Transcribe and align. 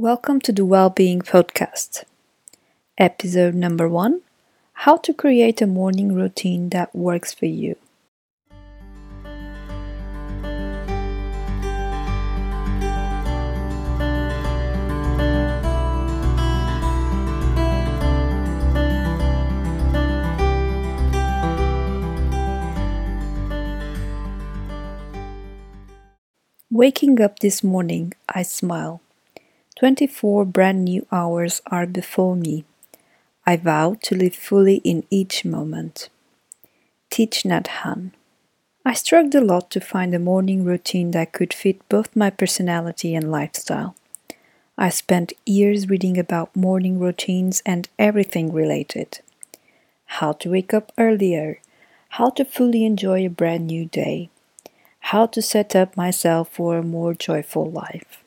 Welcome 0.00 0.40
to 0.42 0.52
the 0.52 0.64
Wellbeing 0.64 1.22
Podcast. 1.22 2.04
Episode 2.98 3.56
number 3.56 3.88
one 3.88 4.20
How 4.84 4.96
to 4.98 5.12
create 5.12 5.60
a 5.60 5.66
morning 5.66 6.14
routine 6.14 6.68
that 6.68 6.94
works 6.94 7.34
for 7.34 7.46
you. 7.46 7.74
Waking 26.70 27.20
up 27.20 27.40
this 27.40 27.64
morning, 27.64 28.12
I 28.28 28.44
smile. 28.44 29.00
24 29.78 30.44
brand 30.44 30.84
new 30.84 31.06
hours 31.12 31.62
are 31.68 31.86
before 31.86 32.34
me. 32.34 32.64
I 33.46 33.56
vow 33.56 33.94
to 34.02 34.16
live 34.16 34.34
fully 34.34 34.78
in 34.78 35.04
each 35.08 35.44
moment. 35.44 36.08
Thich 37.12 37.44
Nhat 37.44 37.66
Hanh. 37.68 38.10
I 38.84 38.94
struggled 38.94 39.36
a 39.36 39.40
lot 39.40 39.70
to 39.70 39.80
find 39.80 40.12
a 40.12 40.18
morning 40.18 40.64
routine 40.64 41.12
that 41.12 41.32
could 41.32 41.54
fit 41.54 41.88
both 41.88 42.16
my 42.16 42.28
personality 42.28 43.14
and 43.14 43.30
lifestyle. 43.30 43.94
I 44.76 44.88
spent 44.88 45.32
years 45.46 45.88
reading 45.88 46.18
about 46.18 46.56
morning 46.56 46.98
routines 46.98 47.62
and 47.64 47.88
everything 48.00 48.52
related. 48.52 49.20
How 50.06 50.32
to 50.32 50.50
wake 50.50 50.74
up 50.74 50.90
earlier, 50.98 51.60
how 52.08 52.30
to 52.30 52.44
fully 52.44 52.84
enjoy 52.84 53.24
a 53.24 53.30
brand 53.30 53.68
new 53.68 53.84
day, 53.84 54.28
how 55.14 55.26
to 55.26 55.40
set 55.40 55.76
up 55.76 55.96
myself 55.96 56.48
for 56.48 56.78
a 56.78 56.82
more 56.82 57.14
joyful 57.14 57.70
life. 57.70 58.24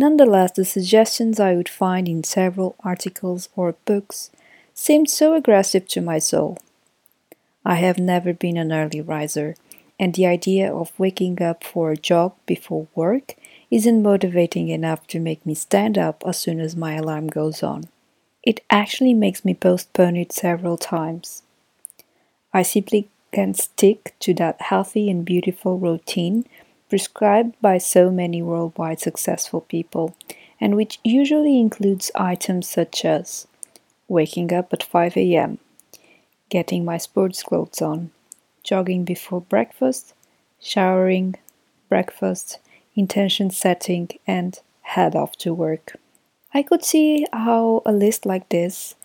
Nonetheless, 0.00 0.52
the 0.52 0.64
suggestions 0.64 1.38
I 1.38 1.54
would 1.54 1.68
find 1.68 2.08
in 2.08 2.24
several 2.24 2.74
articles 2.80 3.50
or 3.54 3.74
books 3.84 4.30
seemed 4.72 5.10
so 5.10 5.34
aggressive 5.34 5.86
to 5.88 6.00
my 6.00 6.18
soul. 6.18 6.56
I 7.66 7.74
have 7.74 7.98
never 7.98 8.32
been 8.32 8.56
an 8.56 8.72
early 8.72 9.02
riser, 9.02 9.56
and 9.98 10.14
the 10.14 10.24
idea 10.24 10.74
of 10.74 10.98
waking 10.98 11.42
up 11.42 11.62
for 11.62 11.90
a 11.90 11.98
jog 11.98 12.32
before 12.46 12.86
work 12.94 13.34
isn't 13.70 14.02
motivating 14.02 14.70
enough 14.70 15.06
to 15.08 15.20
make 15.20 15.44
me 15.44 15.54
stand 15.54 15.98
up 15.98 16.22
as 16.26 16.38
soon 16.38 16.60
as 16.60 16.74
my 16.74 16.94
alarm 16.94 17.26
goes 17.26 17.62
on. 17.62 17.84
It 18.42 18.64
actually 18.70 19.12
makes 19.12 19.44
me 19.44 19.52
postpone 19.52 20.16
it 20.16 20.32
several 20.32 20.78
times. 20.78 21.42
I 22.54 22.62
simply 22.62 23.10
can't 23.32 23.54
stick 23.54 24.14
to 24.20 24.32
that 24.34 24.62
healthy 24.62 25.10
and 25.10 25.26
beautiful 25.26 25.78
routine 25.78 26.46
prescribed 26.90 27.54
by 27.62 27.78
so 27.78 28.10
many 28.10 28.42
worldwide 28.42 29.00
successful 29.00 29.62
people, 29.62 30.14
and 30.60 30.76
which 30.76 30.98
usually 31.02 31.58
includes 31.58 32.10
items 32.14 32.68
such 32.68 33.04
as 33.04 33.46
waking 34.08 34.52
up 34.52 34.72
at 34.72 34.82
5 34.82 35.16
a.m., 35.16 35.58
getting 36.50 36.84
my 36.84 36.98
sports 36.98 37.42
clothes 37.42 37.80
on, 37.80 38.10
jogging 38.62 39.04
before 39.04 39.40
breakfast, 39.40 40.12
showering, 40.60 41.36
breakfast, 41.88 42.58
intention 42.94 43.48
setting, 43.48 44.10
and 44.26 44.58
head 44.82 45.16
off 45.16 45.36
to 45.36 45.54
work. 45.54 45.96
I 46.52 46.62
could 46.62 46.84
see 46.84 47.24
how 47.32 47.80
a 47.86 47.92
list 47.92 48.26
like 48.26 48.48
this 48.50 48.96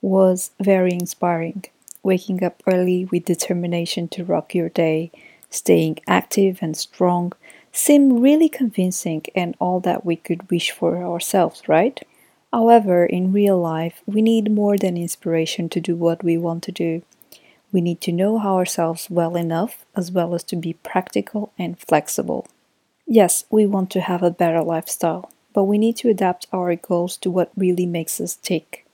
was 0.00 0.50
very 0.58 0.92
inspiring 0.92 1.64
waking 2.04 2.44
up 2.44 2.62
early 2.66 3.06
with 3.06 3.24
determination 3.24 4.06
to 4.06 4.22
rock 4.22 4.54
your 4.54 4.68
day, 4.68 5.10
staying 5.54 6.00
active 6.06 6.58
and 6.60 6.76
strong, 6.76 7.32
seem 7.72 8.20
really 8.20 8.48
convincing 8.48 9.24
and 9.34 9.56
all 9.58 9.80
that 9.80 10.04
we 10.04 10.16
could 10.16 10.50
wish 10.50 10.70
for 10.70 11.02
ourselves, 11.02 11.62
right? 11.68 12.00
However, 12.52 13.04
in 13.04 13.32
real 13.32 13.58
life, 13.58 14.02
we 14.06 14.22
need 14.22 14.50
more 14.50 14.78
than 14.78 14.96
inspiration 14.96 15.68
to 15.70 15.80
do 15.80 15.96
what 15.96 16.22
we 16.22 16.38
want 16.38 16.62
to 16.64 16.72
do. 16.72 17.02
We 17.72 17.80
need 17.80 18.00
to 18.02 18.12
know 18.12 18.38
ourselves 18.38 19.10
well 19.10 19.34
enough, 19.34 19.84
as 19.96 20.12
well 20.12 20.34
as 20.34 20.44
to 20.44 20.56
be 20.56 20.74
practical 20.74 21.52
and 21.58 21.76
flexible. 21.78 22.46
Yes, 23.06 23.44
we 23.50 23.66
want 23.66 23.90
to 23.90 24.00
have 24.00 24.22
a 24.22 24.30
better 24.30 24.62
lifestyle, 24.62 25.30
but 25.52 25.64
we 25.64 25.78
need 25.78 25.96
to 25.96 26.08
adapt 26.08 26.46
our 26.52 26.76
goals 26.76 27.16
to 27.18 27.30
what 27.30 27.50
really 27.56 27.86
makes 27.86 28.20
us 28.20 28.36
tick. 28.36 28.86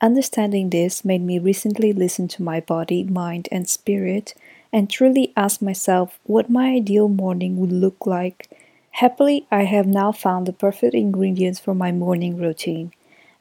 Understanding 0.00 0.70
this 0.70 1.04
made 1.04 1.22
me 1.22 1.38
recently 1.38 1.92
listen 1.92 2.28
to 2.28 2.42
my 2.42 2.60
body, 2.60 3.04
mind, 3.04 3.48
and 3.52 3.68
spirit 3.68 4.32
and 4.72 4.90
truly 4.90 5.32
ask 5.36 5.62
myself 5.62 6.18
what 6.24 6.50
my 6.50 6.70
ideal 6.70 7.08
morning 7.08 7.58
would 7.58 7.72
look 7.72 8.06
like. 8.06 8.50
Happily, 8.92 9.46
I 9.50 9.64
have 9.64 9.86
now 9.86 10.12
found 10.12 10.46
the 10.46 10.52
perfect 10.52 10.94
ingredients 10.94 11.60
for 11.60 11.74
my 11.74 11.92
morning 11.92 12.36
routine, 12.36 12.92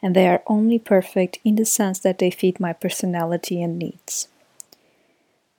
and 0.01 0.15
they 0.15 0.27
are 0.27 0.43
only 0.47 0.79
perfect 0.79 1.39
in 1.43 1.55
the 1.55 1.65
sense 1.65 1.99
that 1.99 2.19
they 2.19 2.31
fit 2.31 2.59
my 2.59 2.73
personality 2.73 3.61
and 3.61 3.77
needs. 3.77 4.27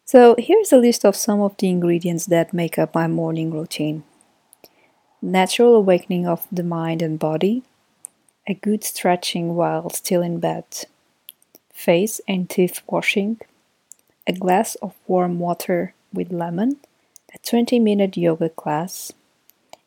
So, 0.05 0.37
here's 0.39 0.73
a 0.73 0.79
list 0.79 1.05
of 1.05 1.17
some 1.17 1.41
of 1.41 1.57
the 1.59 1.69
ingredients 1.69 2.27
that 2.27 2.55
make 2.55 2.79
up 2.79 2.95
my 2.95 3.07
morning 3.07 3.51
routine 3.51 4.05
natural 5.21 5.75
awakening 5.75 6.27
of 6.27 6.47
the 6.51 6.63
mind 6.63 7.03
and 7.03 7.19
body, 7.19 7.63
a 8.47 8.55
good 8.55 8.85
stretching 8.85 9.55
while 9.55 9.91
still 9.91 10.23
in 10.23 10.39
bed, 10.39 10.65
face 11.73 12.21
and 12.29 12.49
teeth 12.49 12.81
washing, 12.87 13.41
a 14.29 14.33
glass 14.33 14.75
of 14.77 14.95
warm 15.07 15.39
water 15.41 15.95
with 16.13 16.31
lemon, 16.31 16.77
a 17.35 17.39
20 17.39 17.81
minute 17.81 18.15
yoga 18.15 18.51
class, 18.51 19.11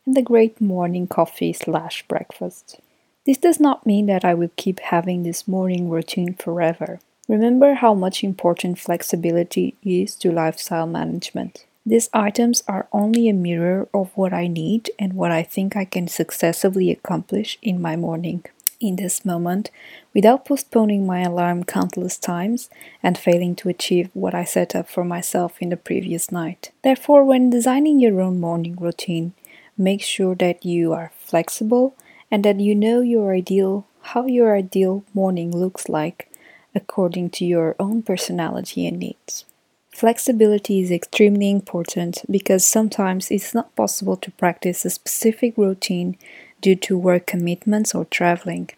and 0.04 0.18
a 0.18 0.22
great 0.24 0.60
morning 0.60 1.06
coffee 1.06 1.54
slash 1.54 2.04
breakfast. 2.08 2.80
This 3.24 3.38
does 3.38 3.60
not 3.60 3.86
mean 3.86 4.08
that 4.08 4.26
I 4.26 4.34
will 4.34 4.50
keep 4.56 4.80
having 4.80 5.22
this 5.22 5.48
morning 5.48 5.90
routine 5.90 6.34
forever. 6.34 7.00
Remember 7.28 7.76
how 7.76 7.94
much 7.94 8.24
important 8.24 8.80
flexibility 8.80 9.76
is 9.84 10.16
to 10.16 10.32
lifestyle 10.32 10.88
management. 10.88 11.66
These 11.86 12.10
items 12.12 12.64
are 12.68 12.88
only 12.92 13.30
a 13.30 13.34
mirror 13.34 13.88
of 13.94 14.10
what 14.16 14.34
I 14.34 14.48
need 14.48 14.90
and 14.98 15.14
what 15.14 15.32
I 15.32 15.44
think 15.44 15.76
I 15.76 15.86
can 15.86 16.08
successfully 16.08 16.90
accomplish 16.90 17.60
in 17.62 17.80
my 17.80 17.96
morning. 17.96 18.44
In 18.82 18.96
this 18.96 19.24
moment, 19.24 19.70
without 20.12 20.46
postponing 20.46 21.06
my 21.06 21.22
alarm 21.22 21.66
countless 21.66 22.18
times 22.18 22.68
and 23.04 23.16
failing 23.16 23.56
to 23.58 23.70
achieve 23.70 24.10
what 24.14 24.34
I 24.34 24.44
set 24.44 24.76
up 24.76 24.90
for 24.90 25.04
myself 25.04 25.62
in 25.62 25.70
the 25.70 25.78
previous 25.78 26.32
night. 26.32 26.72
Therefore, 26.84 27.24
when 27.24 27.52
designing 27.52 28.00
your 28.00 28.20
own 28.20 28.40
morning 28.40 28.76
routine, 28.76 29.34
make 29.78 30.02
sure 30.02 30.34
that 30.34 30.66
you 30.66 30.94
are 30.94 31.12
flexible 31.16 31.96
and 32.32 32.44
that 32.44 32.60
you 32.60 32.74
know 32.74 33.02
your 33.02 33.36
ideal 33.36 33.86
how 34.02 34.26
your 34.26 34.56
ideal 34.56 35.04
morning 35.14 35.56
looks 35.56 35.88
like 35.88 36.32
according 36.74 37.30
to 37.30 37.46
your 37.46 37.76
own 37.80 38.02
personality 38.02 38.88
and 38.88 38.98
needs. 38.98 39.46
Flexibility 39.92 40.80
is 40.80 40.90
extremely 40.90 41.52
important 41.52 42.24
because 42.32 42.66
sometimes 42.66 43.30
it's 43.30 43.54
not 43.54 43.76
possible 43.76 44.16
to 44.18 44.32
practice 44.32 44.86
a 44.86 44.90
specific 44.90 45.56
routine 45.56 46.18
due 46.62 46.76
to 46.76 46.98
work 46.98 47.28
commitments 47.28 47.94
or 47.94 48.06
traveling. 48.06 48.70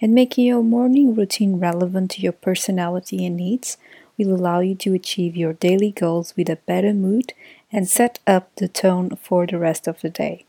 And 0.00 0.14
making 0.14 0.46
your 0.46 0.62
morning 0.62 1.14
routine 1.14 1.58
relevant 1.58 2.12
to 2.12 2.20
your 2.20 2.32
personality 2.32 3.24
and 3.26 3.36
needs 3.36 3.76
will 4.16 4.34
allow 4.34 4.60
you 4.60 4.74
to 4.74 4.94
achieve 4.94 5.36
your 5.36 5.52
daily 5.52 5.90
goals 5.90 6.34
with 6.36 6.48
a 6.48 6.56
better 6.56 6.94
mood 6.94 7.32
and 7.72 7.88
set 7.88 8.18
up 8.26 8.54
the 8.56 8.68
tone 8.68 9.10
for 9.20 9.46
the 9.46 9.58
rest 9.58 9.86
of 9.86 10.00
the 10.00 10.10
day. 10.10 10.44